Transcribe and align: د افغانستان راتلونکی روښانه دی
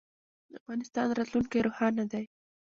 د 0.51 0.53
افغانستان 0.59 1.07
راتلونکی 1.17 1.59
روښانه 1.67 2.03
دی 2.11 2.25